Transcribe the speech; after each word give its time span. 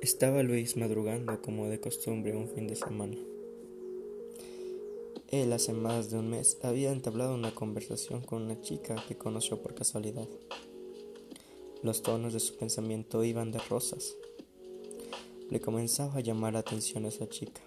Estaba 0.00 0.42
Luis 0.42 0.76
madrugando 0.76 1.40
como 1.40 1.66
de 1.68 1.80
costumbre 1.80 2.36
un 2.36 2.48
fin 2.48 2.66
de 2.66 2.76
semana. 2.76 3.16
Él 5.28 5.52
hace 5.52 5.72
más 5.72 6.10
de 6.10 6.18
un 6.18 6.30
mes 6.30 6.58
había 6.62 6.92
entablado 6.92 7.34
una 7.34 7.54
conversación 7.54 8.20
con 8.20 8.42
una 8.42 8.60
chica 8.60 9.02
que 9.08 9.16
conoció 9.16 9.60
por 9.62 9.74
casualidad. 9.74 10.28
Los 11.82 12.02
tonos 12.02 12.32
de 12.32 12.40
su 12.40 12.56
pensamiento 12.56 13.24
iban 13.24 13.50
de 13.50 13.58
rosas. 13.58 14.14
Le 15.50 15.60
comenzaba 15.60 16.14
a 16.14 16.20
llamar 16.20 16.52
la 16.52 16.60
atención 16.60 17.04
esa 17.04 17.28
chica, 17.28 17.60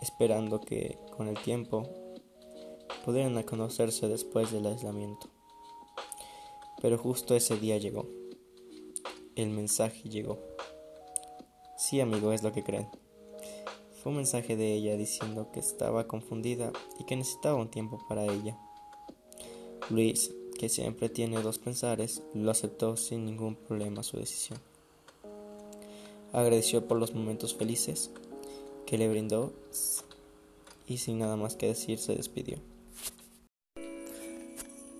esperando 0.00 0.60
que, 0.60 0.96
con 1.16 1.26
el 1.26 1.38
tiempo, 1.42 1.88
pudieran 3.04 3.42
conocerse 3.42 4.08
después 4.08 4.52
del 4.52 4.66
aislamiento. 4.66 5.28
Pero 6.80 6.98
justo 6.98 7.34
ese 7.34 7.56
día 7.56 7.78
llegó. 7.78 8.21
El 9.34 9.48
mensaje 9.48 10.10
llegó. 10.10 10.38
Sí, 11.78 12.00
amigo, 12.02 12.32
es 12.32 12.42
lo 12.42 12.52
que 12.52 12.62
creen. 12.62 12.86
Fue 14.02 14.10
un 14.10 14.16
mensaje 14.16 14.56
de 14.56 14.74
ella 14.74 14.94
diciendo 14.96 15.48
que 15.52 15.60
estaba 15.60 16.06
confundida 16.06 16.70
y 16.98 17.04
que 17.04 17.16
necesitaba 17.16 17.56
un 17.56 17.70
tiempo 17.70 17.98
para 18.08 18.24
ella. 18.24 18.58
Luis, 19.88 20.34
que 20.58 20.68
siempre 20.68 21.08
tiene 21.08 21.40
dos 21.40 21.58
pensares, 21.58 22.22
lo 22.34 22.50
aceptó 22.50 22.98
sin 22.98 23.24
ningún 23.24 23.56
problema 23.56 24.02
su 24.02 24.18
decisión. 24.18 24.58
Agradeció 26.32 26.86
por 26.86 26.98
los 26.98 27.14
momentos 27.14 27.54
felices 27.54 28.10
que 28.84 28.98
le 28.98 29.08
brindó 29.08 29.54
y 30.86 30.98
sin 30.98 31.18
nada 31.18 31.36
más 31.36 31.56
que 31.56 31.68
decir 31.68 31.98
se 31.98 32.14
despidió. 32.14 32.58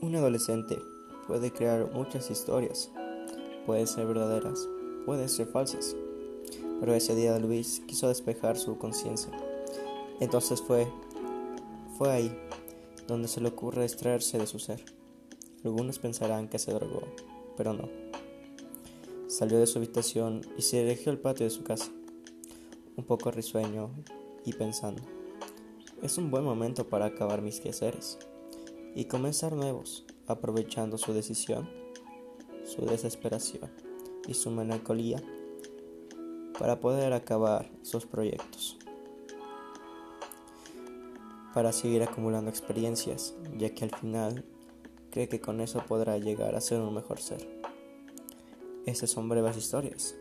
Un 0.00 0.16
adolescente 0.16 0.78
puede 1.26 1.52
crear 1.52 1.92
muchas 1.92 2.30
historias, 2.30 2.90
pueden 3.66 3.86
ser 3.86 4.06
verdaderas, 4.06 4.68
pueden 5.06 5.28
ser 5.28 5.46
falsas 5.46 5.94
pero 6.82 6.96
ese 6.96 7.14
día 7.14 7.38
Luis 7.38 7.80
quiso 7.86 8.08
despejar 8.08 8.58
su 8.58 8.76
conciencia. 8.76 9.30
Entonces 10.18 10.60
fue, 10.60 10.88
fue 11.96 12.10
ahí 12.10 12.36
donde 13.06 13.28
se 13.28 13.40
le 13.40 13.50
ocurre 13.50 13.84
extraerse 13.84 14.36
de 14.36 14.48
su 14.48 14.58
ser. 14.58 14.84
Algunos 15.62 16.00
pensarán 16.00 16.48
que 16.48 16.58
se 16.58 16.72
drogó, 16.72 17.04
pero 17.56 17.72
no. 17.72 17.88
Salió 19.28 19.60
de 19.60 19.68
su 19.68 19.78
habitación 19.78 20.40
y 20.58 20.62
se 20.62 20.82
dirigió 20.82 21.12
al 21.12 21.18
patio 21.18 21.44
de 21.44 21.50
su 21.50 21.62
casa, 21.62 21.92
un 22.96 23.04
poco 23.04 23.30
risueño 23.30 23.92
y 24.44 24.52
pensando, 24.52 25.02
es 26.02 26.18
un 26.18 26.32
buen 26.32 26.42
momento 26.42 26.88
para 26.88 27.06
acabar 27.06 27.42
mis 27.42 27.60
quehaceres 27.60 28.18
y 28.96 29.04
comenzar 29.04 29.52
nuevos, 29.52 30.04
aprovechando 30.26 30.98
su 30.98 31.12
decisión, 31.12 31.70
su 32.72 32.86
desesperación 32.86 33.70
y 34.26 34.34
su 34.34 34.50
melancolía 34.50 35.22
para 36.58 36.80
poder 36.80 37.12
acabar 37.12 37.70
sus 37.82 38.06
proyectos, 38.06 38.78
para 41.52 41.72
seguir 41.72 42.02
acumulando 42.02 42.50
experiencias, 42.50 43.34
ya 43.58 43.74
que 43.74 43.84
al 43.84 43.94
final 43.94 44.44
cree 45.10 45.28
que 45.28 45.40
con 45.40 45.60
eso 45.60 45.84
podrá 45.86 46.16
llegar 46.16 46.54
a 46.54 46.60
ser 46.60 46.80
un 46.80 46.94
mejor 46.94 47.20
ser. 47.20 47.46
Esas 48.86 49.10
son 49.10 49.28
breves 49.28 49.56
historias 49.56 50.14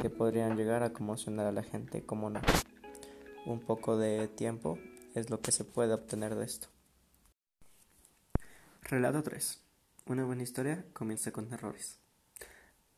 que 0.00 0.08
podrían 0.08 0.56
llegar 0.56 0.82
a 0.82 0.92
conmocionar 0.92 1.46
a 1.46 1.52
la 1.52 1.62
gente 1.62 2.06
como 2.06 2.30
no. 2.30 2.40
Un 3.44 3.60
poco 3.60 3.98
de 3.98 4.28
tiempo 4.28 4.78
es 5.14 5.28
lo 5.28 5.40
que 5.40 5.52
se 5.52 5.64
puede 5.64 5.92
obtener 5.92 6.36
de 6.36 6.44
esto. 6.44 6.68
Relato 8.82 9.22
3. 9.22 9.71
Una 10.04 10.24
buena 10.24 10.42
historia 10.42 10.84
comienza 10.92 11.30
con 11.30 11.52
errores. 11.52 12.00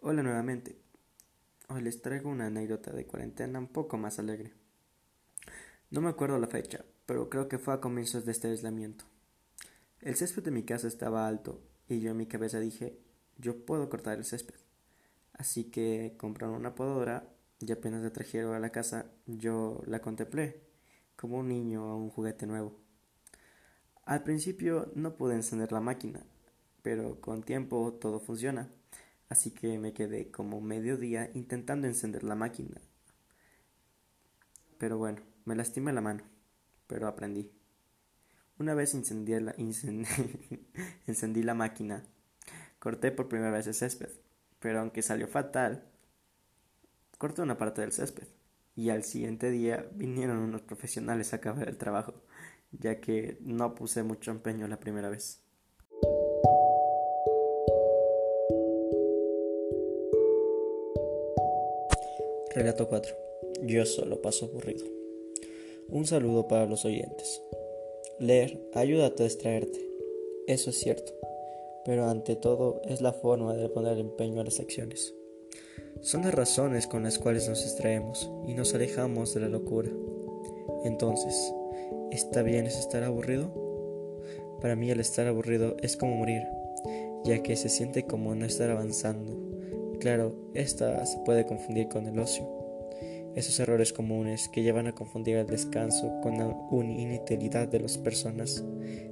Hola 0.00 0.22
nuevamente. 0.22 0.78
Hoy 1.68 1.82
les 1.82 2.00
traigo 2.00 2.30
una 2.30 2.46
anécdota 2.46 2.92
de 2.92 3.06
cuarentena 3.06 3.58
un 3.58 3.68
poco 3.68 3.98
más 3.98 4.18
alegre. 4.18 4.54
No 5.90 6.00
me 6.00 6.08
acuerdo 6.08 6.38
la 6.38 6.46
fecha, 6.46 6.82
pero 7.04 7.28
creo 7.28 7.46
que 7.46 7.58
fue 7.58 7.74
a 7.74 7.80
comienzos 7.82 8.24
de 8.24 8.32
este 8.32 8.48
aislamiento. 8.48 9.04
El 10.00 10.16
césped 10.16 10.44
de 10.44 10.50
mi 10.50 10.62
casa 10.62 10.88
estaba 10.88 11.28
alto 11.28 11.60
y 11.88 12.00
yo 12.00 12.12
en 12.12 12.16
mi 12.16 12.26
cabeza 12.26 12.58
dije, 12.58 12.98
yo 13.36 13.66
puedo 13.66 13.90
cortar 13.90 14.16
el 14.16 14.24
césped. 14.24 14.56
Así 15.34 15.64
que 15.64 16.14
compraron 16.16 16.56
una 16.56 16.74
podadora 16.74 17.28
y 17.60 17.70
apenas 17.70 18.02
la 18.02 18.14
trajeron 18.14 18.54
a 18.54 18.60
la 18.60 18.70
casa 18.70 19.10
yo 19.26 19.82
la 19.86 20.00
contemplé, 20.00 20.62
como 21.16 21.40
un 21.40 21.48
niño 21.48 21.82
a 21.84 21.96
un 21.96 22.08
juguete 22.08 22.46
nuevo. 22.46 22.80
Al 24.04 24.22
principio 24.22 24.90
no 24.94 25.16
pude 25.16 25.34
encender 25.34 25.70
la 25.70 25.80
máquina, 25.80 26.24
pero 26.84 27.20
con 27.20 27.42
tiempo 27.42 27.94
todo 27.94 28.20
funciona 28.20 28.70
así 29.28 29.50
que 29.50 29.78
me 29.78 29.92
quedé 29.92 30.30
como 30.30 30.60
medio 30.60 30.96
día 30.96 31.30
intentando 31.34 31.86
encender 31.86 32.22
la 32.24 32.36
máquina. 32.36 32.80
Pero 34.78 34.98
bueno, 34.98 35.22
me 35.44 35.56
lastimé 35.56 35.92
la 35.92 36.00
mano, 36.00 36.22
pero 36.86 37.08
aprendí. 37.08 37.50
Una 38.58 38.74
vez 38.74 38.94
encendí 38.94 39.38
la, 39.40 39.54
encendí 41.06 41.42
la 41.42 41.54
máquina, 41.54 42.04
corté 42.78 43.10
por 43.10 43.28
primera 43.28 43.50
vez 43.50 43.66
el 43.66 43.74
césped, 43.74 44.10
pero 44.60 44.80
aunque 44.80 45.02
salió 45.02 45.26
fatal, 45.26 45.84
corté 47.18 47.42
una 47.42 47.58
parte 47.58 47.80
del 47.80 47.92
césped. 47.92 48.28
Y 48.76 48.90
al 48.90 49.04
siguiente 49.04 49.50
día 49.50 49.88
vinieron 49.94 50.38
unos 50.38 50.62
profesionales 50.62 51.32
a 51.32 51.36
acabar 51.36 51.68
el 51.68 51.78
trabajo, 51.78 52.14
ya 52.72 53.00
que 53.00 53.38
no 53.40 53.74
puse 53.74 54.02
mucho 54.02 54.32
empeño 54.32 54.66
la 54.66 54.80
primera 54.80 55.08
vez. 55.08 55.43
Relato 62.54 62.86
4. 62.86 63.16
Yo 63.62 63.84
solo 63.84 64.22
paso 64.22 64.46
aburrido. 64.46 64.86
Un 65.88 66.06
saludo 66.06 66.46
para 66.46 66.66
los 66.66 66.84
oyentes. 66.84 67.42
Leer 68.20 68.60
ayuda 68.74 69.06
a 69.06 69.10
distraerte. 69.10 69.80
Eso 70.46 70.70
es 70.70 70.78
cierto. 70.78 71.12
Pero 71.84 72.04
ante 72.08 72.36
todo 72.36 72.80
es 72.84 73.00
la 73.00 73.12
forma 73.12 73.56
de 73.56 73.68
poner 73.68 73.98
empeño 73.98 74.40
a 74.40 74.44
las 74.44 74.60
acciones. 74.60 75.16
Son 76.00 76.22
las 76.22 76.32
razones 76.32 76.86
con 76.86 77.02
las 77.02 77.18
cuales 77.18 77.48
nos 77.48 77.64
distraemos 77.64 78.30
y 78.46 78.54
nos 78.54 78.72
alejamos 78.72 79.34
de 79.34 79.40
la 79.40 79.48
locura. 79.48 79.90
Entonces, 80.84 81.52
¿está 82.12 82.42
bien 82.42 82.66
es 82.66 82.78
estar 82.78 83.02
aburrido? 83.02 83.52
Para 84.60 84.76
mí 84.76 84.92
el 84.92 85.00
estar 85.00 85.26
aburrido 85.26 85.76
es 85.82 85.96
como 85.96 86.14
morir, 86.14 86.42
ya 87.24 87.42
que 87.42 87.56
se 87.56 87.68
siente 87.68 88.06
como 88.06 88.36
no 88.36 88.46
estar 88.46 88.70
avanzando 88.70 89.53
Claro, 90.04 90.34
esta 90.52 91.06
se 91.06 91.16
puede 91.20 91.46
confundir 91.46 91.88
con 91.88 92.06
el 92.06 92.18
ocio. 92.18 92.46
Esos 93.36 93.58
errores 93.58 93.94
comunes 93.94 94.50
que 94.50 94.62
llevan 94.62 94.86
a 94.86 94.94
confundir 94.94 95.36
el 95.36 95.46
descanso 95.46 96.20
con 96.20 96.36
la 96.36 96.54
inutilidad 96.78 97.68
de 97.68 97.80
las 97.80 97.96
personas, 97.96 98.62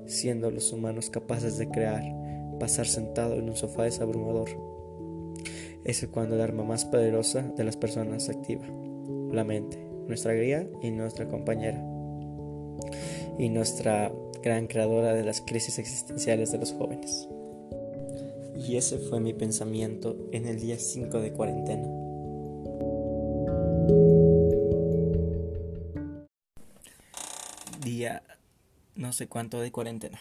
siendo 0.05 0.51
los 0.51 0.71
humanos 0.71 1.09
capaces 1.09 1.57
de 1.57 1.71
crear, 1.71 2.03
pasar 2.61 2.87
sentado 2.87 3.37
en 3.37 3.49
un 3.49 3.57
sofá 3.57 3.87
es 3.87 4.03
abrumador. 4.03 4.51
Es 5.83 6.07
cuando 6.09 6.35
el 6.35 6.43
arma 6.43 6.63
más 6.63 6.85
poderosa 6.85 7.41
de 7.41 7.65
las 7.65 7.79
personas 7.79 8.29
activa, 8.29 8.67
la 9.33 9.45
mente, 9.45 9.79
nuestra 10.09 10.35
guía 10.35 10.69
y 10.83 10.91
nuestra 10.91 11.27
compañera, 11.27 11.83
y 13.39 13.49
nuestra 13.49 14.13
gran 14.43 14.67
creadora 14.67 15.15
de 15.15 15.25
las 15.25 15.41
crisis 15.41 15.79
existenciales 15.79 16.53
de 16.53 16.59
los 16.59 16.75
jóvenes. 16.75 17.31
Y 18.69 18.77
ese 18.77 18.99
fue 18.99 19.19
mi 19.19 19.35
pensamiento 19.35 20.29
en 20.31 20.47
el 20.47 20.61
día 20.61 20.79
5 20.79 21.21
de 21.21 21.33
cuarentena. 21.33 21.89
Día 27.83 28.23
no 28.95 29.13
sé 29.13 29.27
cuánto 29.27 29.61
de 29.61 29.73
cuarentena. 29.73 30.21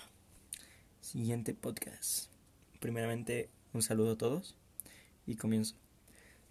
Siguiente 1.01 1.53
podcast. 1.53 2.31
Primeramente, 2.79 3.49
un 3.73 3.83
saludo 3.83 4.13
a 4.13 4.17
todos 4.17 4.55
y 5.27 5.35
comienzo. 5.35 5.75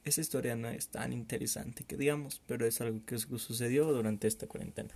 Esa 0.05 0.21
historia 0.21 0.55
no 0.55 0.69
es 0.69 0.89
tan 0.89 1.13
interesante 1.13 1.83
que 1.83 1.97
digamos, 1.97 2.41
pero 2.47 2.67
es 2.67 2.81
algo 2.81 3.05
que 3.05 3.19
sucedió 3.19 3.93
durante 3.93 4.29
esta 4.29 4.47
cuarentena. 4.47 4.91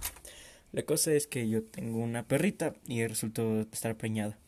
La 0.70 0.84
cosa 0.84 1.12
es 1.12 1.26
que 1.26 1.48
yo 1.48 1.64
tengo 1.64 1.98
una 1.98 2.28
perrita 2.28 2.76
y 2.86 3.04
resultó 3.04 3.62
estar 3.62 3.96
preñada 3.96 4.38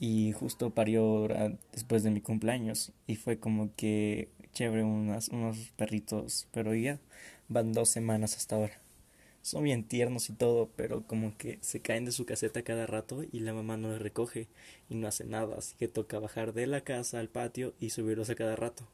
y 0.00 0.32
justo 0.32 0.70
parió 0.70 1.28
después 1.72 2.02
de 2.02 2.10
mi 2.10 2.22
cumpleaños 2.22 2.92
y 3.06 3.16
fue 3.16 3.38
como 3.38 3.70
que 3.76 4.28
chévere 4.54 4.82
unas, 4.82 5.28
unos 5.28 5.58
perritos, 5.76 6.48
pero 6.52 6.74
ya 6.74 6.98
van 7.48 7.72
dos 7.72 7.90
semanas 7.90 8.36
hasta 8.36 8.56
ahora. 8.56 8.80
Son 9.42 9.62
bien 9.62 9.84
tiernos 9.84 10.28
y 10.30 10.32
todo, 10.32 10.70
pero 10.74 11.02
como 11.06 11.36
que 11.36 11.58
se 11.60 11.80
caen 11.80 12.06
de 12.06 12.12
su 12.12 12.24
caseta 12.26 12.62
cada 12.62 12.86
rato 12.86 13.24
y 13.30 13.40
la 13.40 13.52
mamá 13.54 13.76
no 13.76 13.90
les 13.90 14.00
recoge 14.00 14.48
y 14.88 14.94
no 14.94 15.06
hace 15.06 15.24
nada, 15.24 15.56
así 15.58 15.76
que 15.76 15.88
toca 15.88 16.18
bajar 16.18 16.54
de 16.54 16.66
la 16.66 16.82
casa 16.82 17.20
al 17.20 17.28
patio 17.28 17.74
y 17.78 17.90
subirlos 17.90 18.30
a 18.30 18.34
cada 18.34 18.56
rato. 18.56 18.86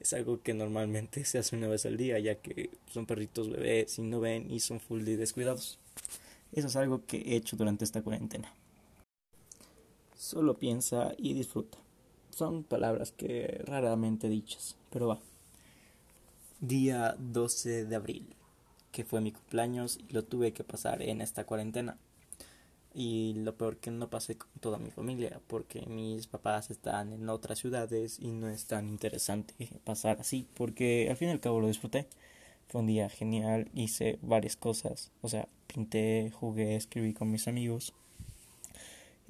Es 0.00 0.12
algo 0.14 0.42
que 0.42 0.54
normalmente 0.54 1.24
se 1.24 1.38
hace 1.38 1.56
una 1.56 1.68
vez 1.68 1.86
al 1.86 1.96
día, 1.96 2.18
ya 2.18 2.36
que 2.36 2.70
son 2.90 3.06
perritos 3.06 3.50
bebés 3.50 3.98
y 3.98 4.02
no 4.02 4.18
ven 4.20 4.50
y 4.50 4.60
son 4.60 4.80
full 4.80 5.02
de 5.02 5.16
descuidados. 5.16 5.78
Eso 6.52 6.68
es 6.68 6.76
algo 6.76 7.04
que 7.06 7.18
he 7.18 7.36
hecho 7.36 7.56
durante 7.56 7.84
esta 7.84 8.02
cuarentena. 8.02 8.52
Solo 10.20 10.58
piensa 10.58 11.14
y 11.16 11.32
disfruta. 11.32 11.78
son 12.28 12.62
palabras 12.62 13.10
que 13.10 13.62
raramente 13.64 14.28
dichas, 14.28 14.76
pero 14.90 15.08
va. 15.08 15.18
Día 16.60 17.16
12 17.18 17.86
de 17.86 17.96
abril, 17.96 18.36
que 18.92 19.06
fue 19.06 19.22
mi 19.22 19.32
cumpleaños 19.32 19.98
y 20.06 20.12
lo 20.12 20.22
tuve 20.22 20.52
que 20.52 20.62
pasar 20.62 21.00
en 21.00 21.22
esta 21.22 21.44
cuarentena. 21.44 21.96
Y 22.92 23.32
lo 23.32 23.54
peor 23.56 23.78
que 23.78 23.90
no 23.90 24.10
pasé 24.10 24.36
con 24.36 24.50
toda 24.60 24.76
mi 24.76 24.90
familia, 24.90 25.40
porque 25.46 25.86
mis 25.86 26.26
papás 26.26 26.70
están 26.70 27.14
en 27.14 27.26
otras 27.30 27.58
ciudades 27.58 28.18
y 28.20 28.30
no 28.30 28.50
es 28.50 28.66
tan 28.66 28.90
interesante 28.90 29.54
pasar 29.84 30.20
así, 30.20 30.46
porque 30.52 31.08
al 31.08 31.16
fin 31.16 31.28
y 31.28 31.32
al 31.32 31.40
cabo 31.40 31.60
lo 31.60 31.68
disfruté. 31.68 32.06
Fue 32.68 32.82
un 32.82 32.86
día 32.88 33.08
genial, 33.08 33.70
hice 33.74 34.18
varias 34.20 34.56
cosas, 34.56 35.12
o 35.22 35.30
sea, 35.30 35.48
pinté, 35.66 36.30
jugué, 36.30 36.76
escribí 36.76 37.14
con 37.14 37.30
mis 37.30 37.48
amigos. 37.48 37.94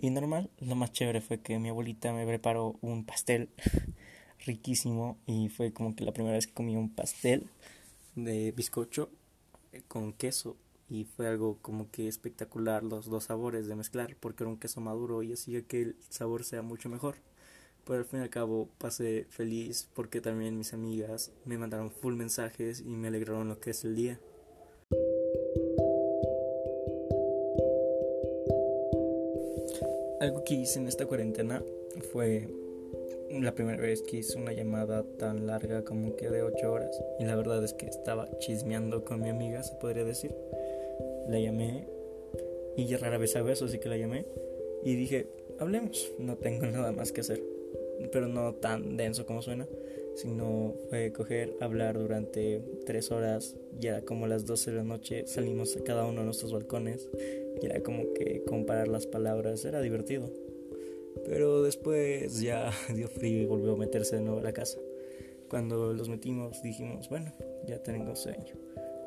Y 0.02 0.08
normal, 0.08 0.49
lo 0.61 0.76
más 0.76 0.93
chévere 0.93 1.20
fue 1.20 1.41
que 1.41 1.58
mi 1.58 1.69
abuelita 1.69 2.11
me 2.14 2.26
preparó 2.26 2.79
un 2.81 3.05
pastel 3.05 3.50
riquísimo 4.47 5.19
y 5.26 5.50
fue 5.50 5.75
como 5.75 5.94
que 5.94 6.06
la 6.06 6.12
primera 6.12 6.37
vez 6.37 6.47
que 6.47 6.55
comí 6.55 6.75
un 6.75 6.88
pastel 6.88 7.50
de 8.14 8.50
bizcocho 8.52 9.11
con 9.88 10.14
queso 10.14 10.56
y 10.88 11.05
fue 11.05 11.29
algo 11.29 11.58
como 11.61 11.91
que 11.91 12.08
espectacular 12.08 12.82
los 12.82 13.11
dos 13.11 13.25
sabores 13.25 13.67
de 13.67 13.76
mezclar 13.76 14.17
porque 14.19 14.44
era 14.44 14.50
un 14.50 14.56
queso 14.56 14.81
maduro 14.81 15.23
y 15.23 15.35
hacía 15.35 15.61
que 15.61 15.82
el 15.82 15.97
sabor 16.08 16.44
sea 16.44 16.62
mucho 16.62 16.88
mejor. 16.88 17.17
Pero 17.85 17.99
al 17.99 18.06
fin 18.06 18.20
y 18.20 18.23
al 18.23 18.31
cabo 18.31 18.70
pasé 18.79 19.26
feliz 19.29 19.87
porque 19.94 20.23
también 20.23 20.56
mis 20.56 20.73
amigas 20.73 21.31
me 21.44 21.58
mandaron 21.58 21.91
full 21.91 22.14
mensajes 22.14 22.81
y 22.81 22.97
me 22.97 23.08
alegraron 23.08 23.49
lo 23.49 23.61
que 23.61 23.73
es 23.73 23.85
el 23.85 23.97
día. 23.97 24.19
Algo 30.20 30.44
que 30.44 30.55
hice 30.55 30.78
en 30.78 30.87
esta 30.87 31.06
cuarentena 31.06 31.64
fue 32.12 32.46
la 33.31 33.55
primera 33.55 33.81
vez 33.81 34.02
que 34.02 34.19
hice 34.19 34.38
una 34.38 34.52
llamada 34.52 35.02
tan 35.19 35.46
larga 35.46 35.82
como 35.82 36.14
que 36.17 36.28
de 36.28 36.43
8 36.43 36.70
horas. 36.70 37.02
Y 37.19 37.25
la 37.25 37.37
verdad 37.37 37.64
es 37.64 37.72
que 37.72 37.87
estaba 37.87 38.28
chismeando 38.38 39.05
con 39.05 39.22
mi 39.22 39.31
amiga, 39.31 39.62
se 39.62 39.75
podría 39.76 40.05
decir. 40.05 40.34
La 41.28 41.38
llamé 41.38 41.87
y 42.76 42.87
ya 42.87 42.99
rara 42.99 43.17
vez 43.17 43.34
hago 43.37 43.49
eso, 43.49 43.64
así 43.64 43.78
que 43.78 43.88
la 43.88 43.96
llamé. 43.96 44.26
Y 44.84 44.94
dije, 44.94 45.26
hablemos, 45.58 46.12
no 46.19 46.37
tengo 46.37 46.66
nada 46.66 46.93
más 46.93 47.12
que 47.12 47.23
hacer. 47.23 47.43
Pero 48.12 48.28
no 48.28 48.55
tan 48.55 48.99
denso 48.99 49.25
como 49.25 49.40
suena, 49.40 49.66
sino 50.14 50.74
fue 50.88 51.12
coger, 51.12 51.56
hablar 51.60 51.98
durante 51.98 52.62
3 52.86 53.10
horas. 53.10 53.56
Ya 53.78 54.02
como 54.02 54.26
las 54.26 54.44
12 54.44 54.70
de 54.72 54.76
la 54.76 54.84
noche 54.84 55.26
salimos 55.26 55.76
a 55.76 55.84
cada 55.84 56.06
uno 56.06 56.20
de 56.20 56.26
nuestros 56.26 56.52
balcones 56.52 57.08
y 57.60 57.66
era 57.66 57.82
como 57.82 58.12
que 58.12 58.42
comparar 58.44 58.88
las 58.88 59.06
palabras 59.06 59.64
era 59.64 59.80
divertido. 59.80 60.30
Pero 61.26 61.62
después 61.62 62.40
ya 62.40 62.70
dio 62.94 63.08
frío 63.08 63.42
y 63.42 63.46
volvió 63.46 63.72
a 63.72 63.76
meterse 63.76 64.16
de 64.16 64.22
nuevo 64.22 64.40
a 64.40 64.44
la 64.44 64.52
casa. 64.52 64.78
Cuando 65.48 65.92
los 65.92 66.08
metimos 66.08 66.62
dijimos, 66.62 67.08
bueno, 67.08 67.32
ya 67.66 67.82
tengo 67.82 68.14
sueño. 68.14 68.54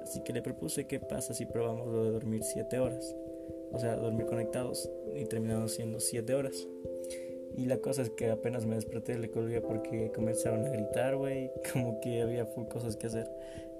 Así 0.01 0.21
que 0.23 0.33
le 0.33 0.41
propuse 0.41 0.85
qué 0.85 0.99
pasa 0.99 1.33
si 1.33 1.45
probamos 1.45 1.87
lo 1.87 2.03
de 2.03 2.11
dormir 2.11 2.43
7 2.43 2.77
horas. 2.79 3.15
O 3.71 3.79
sea, 3.79 3.95
dormir 3.95 4.25
conectados 4.25 4.89
y 5.15 5.25
terminamos 5.25 5.71
siendo 5.73 5.99
7 5.99 6.33
horas. 6.33 6.67
Y 7.55 7.65
la 7.65 7.77
cosa 7.77 8.01
es 8.01 8.09
que 8.09 8.29
apenas 8.29 8.65
me 8.65 8.75
desperté 8.75 9.17
le 9.17 9.29
colgué 9.29 9.61
porque 9.61 10.11
comenzaron 10.11 10.65
a 10.65 10.69
gritar, 10.69 11.15
güey, 11.15 11.51
como 11.73 11.99
que 12.01 12.21
había 12.21 12.45
full 12.45 12.67
cosas 12.67 12.97
que 12.97 13.07
hacer. 13.07 13.29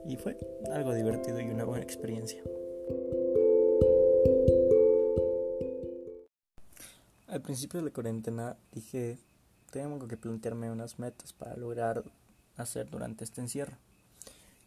Y 0.05 0.17
fue 0.17 0.37
algo 0.71 0.93
divertido 0.93 1.39
y 1.39 1.49
una 1.49 1.63
buena 1.63 1.83
experiencia. 1.83 2.43
Al 7.27 7.41
principio 7.41 7.79
de 7.79 7.87
la 7.87 7.91
cuarentena 7.91 8.57
dije, 8.71 9.17
tengo 9.71 10.07
que 10.07 10.17
plantearme 10.17 10.69
unas 10.69 10.99
metas 10.99 11.33
para 11.33 11.55
lograr 11.55 12.03
hacer 12.57 12.89
durante 12.91 13.23
este 13.23 13.41
encierro. 13.41 13.75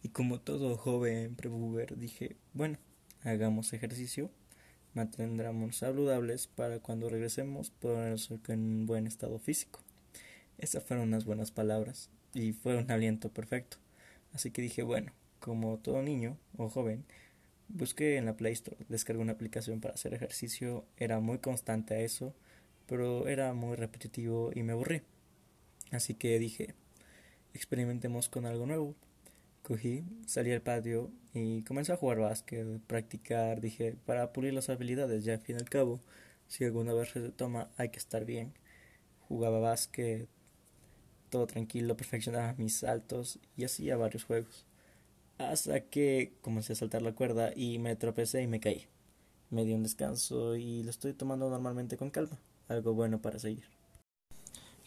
Y 0.03 0.09
como 0.09 0.41
todo 0.41 0.75
joven 0.75 1.35
prebuber 1.35 1.97
dije, 1.97 2.35
bueno, 2.53 2.77
hagamos 3.23 3.71
ejercicio, 3.71 4.29
mantendremos 4.97 5.77
saludables 5.77 6.47
para 6.47 6.79
cuando 6.79 7.09
regresemos 7.09 7.69
ponernos 7.69 8.29
en 8.49 8.85
buen 8.85 9.07
estado 9.07 9.39
físico. 9.39 9.79
Esas 10.57 10.83
fueron 10.83 11.07
unas 11.07 11.25
buenas 11.25 11.51
palabras 11.51 12.09
y 12.33 12.53
fue 12.53 12.77
un 12.77 12.91
aliento 12.91 13.29
perfecto. 13.29 13.77
Así 14.33 14.51
que 14.51 14.61
dije, 14.61 14.83
bueno, 14.83 15.13
como 15.39 15.77
todo 15.77 16.01
niño 16.01 16.37
o 16.57 16.69
joven, 16.69 17.05
busqué 17.69 18.17
en 18.17 18.25
la 18.25 18.35
Play 18.35 18.53
Store, 18.53 18.77
descargué 18.89 19.21
una 19.21 19.33
aplicación 19.33 19.79
para 19.79 19.93
hacer 19.93 20.13
ejercicio, 20.13 20.85
era 20.97 21.19
muy 21.19 21.39
constante 21.39 21.93
a 21.93 21.99
eso 22.01 22.33
pero 22.87 23.27
era 23.27 23.53
muy 23.53 23.75
repetitivo 23.75 24.51
y 24.55 24.63
me 24.63 24.71
aburrí. 24.71 25.01
Así 25.91 26.15
que 26.15 26.39
dije, 26.39 26.73
experimentemos 27.53 28.29
con 28.29 28.45
algo 28.45 28.65
nuevo. 28.65 28.95
Cogí, 29.67 30.05
salí 30.25 30.53
al 30.53 30.61
patio 30.61 31.11
y 31.33 31.61
comencé 31.63 31.91
a 31.91 31.97
jugar 31.97 32.19
básquet, 32.19 32.79
practicar, 32.87 33.59
dije, 33.59 33.97
para 34.05 34.31
pulir 34.31 34.53
las 34.53 34.69
habilidades, 34.69 35.25
ya 35.25 35.33
al 35.33 35.41
fin 35.41 35.57
y 35.57 35.59
al 35.59 35.67
cabo, 35.67 35.99
si 36.47 36.63
alguna 36.63 36.93
vez 36.93 37.09
se 37.09 37.19
toma, 37.31 37.69
hay 37.75 37.89
que 37.89 37.99
estar 37.99 38.23
bien. 38.23 38.53
Jugaba 39.27 39.59
básquet, 39.59 40.29
todo 41.29 41.47
tranquilo, 41.47 41.97
perfeccionaba 41.97 42.53
mis 42.53 42.77
saltos 42.77 43.39
y 43.57 43.65
hacía 43.65 43.97
varios 43.97 44.23
juegos. 44.23 44.65
Hasta 45.37 45.81
que 45.81 46.31
comencé 46.39 46.71
a 46.71 46.77
saltar 46.77 47.01
la 47.01 47.11
cuerda 47.11 47.51
y 47.53 47.77
me 47.77 47.97
tropecé 47.97 48.41
y 48.41 48.47
me 48.47 48.61
caí. 48.61 48.87
Me 49.49 49.65
di 49.65 49.73
un 49.73 49.83
descanso 49.83 50.55
y 50.55 50.83
lo 50.83 50.91
estoy 50.91 51.11
tomando 51.11 51.49
normalmente 51.49 51.97
con 51.97 52.09
calma 52.09 52.39
algo 52.69 52.93
bueno 52.93 53.21
para 53.21 53.37
seguir. 53.37 53.65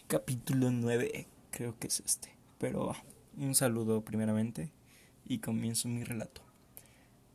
Capítulo 0.06 0.70
9, 0.70 1.26
creo 1.50 1.78
que 1.78 1.88
es 1.88 2.00
este. 2.00 2.30
Pero 2.58 2.94
un 3.36 3.54
saludo 3.54 4.02
primeramente 4.04 4.70
y 5.24 5.38
comienzo 5.38 5.88
mi 5.88 6.04
relato. 6.04 6.42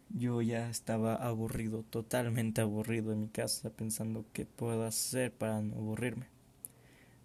Yo 0.09 0.41
ya 0.41 0.69
estaba 0.69 1.15
aburrido, 1.15 1.83
totalmente 1.83 2.61
aburrido 2.61 3.11
en 3.11 3.21
mi 3.21 3.27
casa, 3.27 3.69
pensando 3.69 4.25
qué 4.33 4.45
puedo 4.45 4.85
hacer 4.85 5.33
para 5.33 5.61
no 5.61 5.75
aburrirme. 5.75 6.27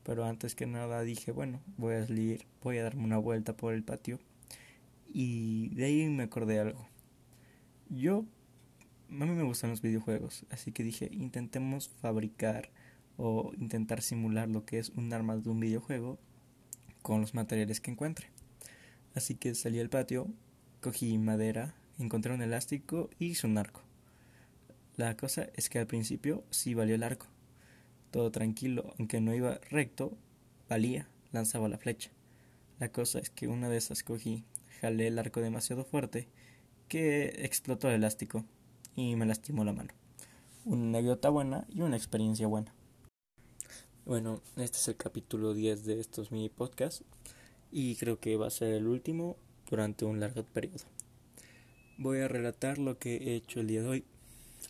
Pero 0.03 0.25
antes 0.25 0.55
que 0.55 0.67
nada 0.67 1.03
dije, 1.03 1.31
bueno, 1.31 1.61
voy 1.77 1.95
a 1.95 2.07
salir, 2.07 2.47
voy 2.63 2.79
a 2.79 2.85
darme 2.85 3.05
una 3.05 3.19
vuelta 3.19 3.57
por 3.57 3.75
el 3.75 3.85
patio. 3.85 4.19
Y 5.13 5.69
de 5.75 5.85
ahí 5.85 6.09
me 6.09 6.25
acordé 6.25 6.59
algo. 6.59 6.89
Yo, 7.91 8.25
a 9.11 9.25
mí 9.25 9.35
me 9.35 9.43
gustan 9.43 9.71
los 9.71 9.83
videojuegos, 9.83 10.47
así 10.51 10.73
que 10.73 10.85
dije, 10.85 11.09
intentemos 11.13 11.89
fabricar 11.89 12.71
o 13.17 13.53
intentar 13.59 14.01
simular 14.01 14.49
lo 14.49 14.65
que 14.65 14.79
es 14.79 14.91
un 14.91 15.13
arma 15.13 15.37
de 15.37 15.51
un 15.51 15.61
videojuego 15.61 16.19
con 17.03 17.21
los 17.21 17.35
materiales 17.35 17.81
que 17.81 17.91
encuentre. 17.91 18.31
Así 19.15 19.35
que 19.35 19.55
salí 19.55 19.81
al 19.81 19.91
patio, 19.91 20.29
cogí 20.81 21.19
madera, 21.19 21.75
encontré 21.99 22.33
un 22.33 22.43
elástico 22.43 23.11
y 23.19 23.27
hice 23.27 23.47
un 23.47 23.59
arco. 23.59 23.83
La 24.97 25.17
cosa 25.17 25.49
es 25.55 25.69
que 25.69 25.79
al 25.79 25.87
principio 25.87 26.45
sí 26.51 26.75
valió 26.75 26.95
el 26.95 27.03
arco. 27.03 27.27
Todo 28.11 28.31
tranquilo, 28.31 28.95
aunque 28.99 29.21
no 29.21 29.35
iba 29.35 29.61
recto, 29.71 30.17
valía, 30.69 31.09
lanzaba 31.33 31.69
la 31.69 31.79
flecha. 31.79 32.11
La 32.79 32.91
cosa 32.93 33.19
es 33.19 33.31
que 33.31 33.49
una 33.49 33.69
de 33.69 33.77
esas 33.77 34.03
cogí, 34.03 34.45
jalé 34.81 35.09
el 35.09 35.19
arco 35.19 35.41
demasiado 35.41 35.85
fuerte 35.85 36.29
que 36.89 37.27
explotó 37.45 37.89
el 37.89 37.95
elástico 37.97 38.45
y 38.97 39.17
me 39.17 39.27
lastimó 39.27 39.65
la 39.65 39.73
mano. 39.73 39.93
Una 40.65 40.99
anécdota 40.99 41.31
buena 41.31 41.67
y 41.69 41.83
una 41.83 41.97
experiencia 41.97 42.47
buena. 42.47 42.75
Bueno, 44.05 44.43
este 44.57 44.79
es 44.79 44.89
el 44.89 44.97
capítulo 44.97 45.55
10 45.55 45.85
de 45.85 46.01
estos 46.01 46.33
mini 46.33 46.49
podcasts 46.49 47.05
y 47.71 47.97
creo 47.97 48.19
que 48.19 48.37
va 48.37 48.47
a 48.47 48.51
ser 48.51 48.73
el 48.75 48.87
último 48.87 49.37
durante 49.69 50.05
un 50.05 50.21
largo 50.21 50.45
periodo. 50.45 50.85
Voy 51.99 52.21
a 52.21 52.29
relatar 52.29 52.79
lo 52.79 52.99
que 52.99 53.17
he 53.17 53.35
hecho 53.37 53.61
el 53.61 53.67
día 53.67 53.83
de 53.83 53.89
hoy. 53.89 54.05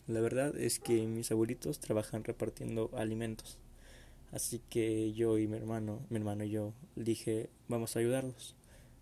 La 0.06 0.20
verdad 0.20 0.56
es 0.56 0.78
que 0.78 1.06
mis 1.06 1.30
abuelitos 1.30 1.80
trabajan 1.80 2.24
repartiendo 2.24 2.90
alimentos. 2.94 3.58
Así 4.32 4.60
que 4.70 5.12
yo 5.12 5.38
y 5.38 5.46
mi 5.46 5.56
hermano, 5.56 6.00
mi 6.10 6.16
hermano 6.16 6.44
y 6.44 6.50
yo 6.50 6.72
dije, 6.96 7.50
vamos 7.68 7.96
a 7.96 8.00
ayudarlos. 8.00 8.54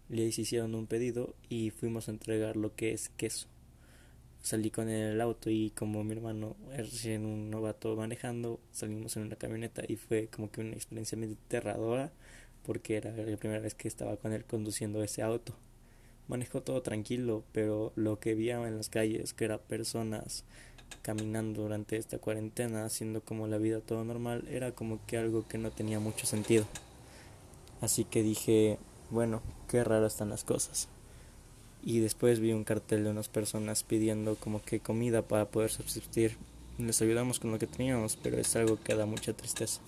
Les 0.08 0.38
hicieron 0.38 0.74
un 0.74 0.86
pedido 0.86 1.34
y 1.48 1.70
fuimos 1.70 2.08
a 2.08 2.12
entregar 2.12 2.56
lo 2.56 2.74
que 2.74 2.92
es 2.92 3.10
queso 3.10 3.48
salí 4.42 4.70
con 4.70 4.88
el 4.88 5.20
auto 5.20 5.50
y 5.50 5.70
como 5.70 6.04
mi 6.04 6.12
hermano 6.12 6.56
es 6.72 6.92
recién 6.92 7.26
un 7.26 7.50
novato 7.50 7.96
manejando, 7.96 8.60
salimos 8.72 9.16
en 9.16 9.24
una 9.24 9.36
camioneta 9.36 9.82
y 9.86 9.96
fue 9.96 10.28
como 10.28 10.50
que 10.50 10.60
una 10.60 10.72
experiencia 10.72 11.18
muy 11.18 11.32
aterradora 11.32 12.12
porque 12.68 12.98
era 12.98 13.10
la 13.12 13.37
primera 13.38 13.62
vez 13.62 13.75
que 13.75 13.88
estaba 13.88 14.18
con 14.18 14.34
él 14.34 14.44
conduciendo 14.44 15.02
ese 15.02 15.22
auto. 15.22 15.54
Manejó 16.28 16.60
todo 16.60 16.82
tranquilo, 16.82 17.42
pero 17.50 17.94
lo 17.96 18.20
que 18.20 18.34
vi 18.34 18.50
en 18.50 18.76
las 18.76 18.90
calles, 18.90 19.32
que 19.32 19.46
eran 19.46 19.60
personas 19.66 20.44
caminando 21.00 21.62
durante 21.62 21.96
esta 21.96 22.18
cuarentena, 22.18 22.84
haciendo 22.84 23.22
como 23.22 23.46
la 23.46 23.56
vida 23.56 23.80
todo 23.80 24.04
normal, 24.04 24.46
era 24.50 24.72
como 24.72 25.00
que 25.06 25.16
algo 25.16 25.48
que 25.48 25.56
no 25.56 25.70
tenía 25.70 25.98
mucho 25.98 26.26
sentido. 26.26 26.66
Así 27.80 28.04
que 28.04 28.22
dije, 28.22 28.76
bueno, 29.08 29.40
qué 29.66 29.82
raro 29.82 30.06
están 30.06 30.28
las 30.28 30.44
cosas 30.44 30.90
y 31.82 32.00
después 32.00 32.38
vi 32.38 32.52
un 32.52 32.64
cartel 32.64 33.02
de 33.02 33.10
unas 33.10 33.30
personas 33.30 33.82
pidiendo 33.82 34.37
como 34.37 34.62
que 34.62 34.80
comida 34.80 35.22
para 35.22 35.46
poder 35.46 35.70
subsistir. 35.70 36.37
Les 36.76 37.00
ayudamos 37.00 37.40
con 37.40 37.50
lo 37.50 37.58
que 37.58 37.66
teníamos, 37.66 38.18
pero 38.22 38.37
es 38.37 38.54
algo 38.56 38.78
que 38.78 38.94
da 38.94 39.06
mucha 39.06 39.32
tristeza. 39.32 39.80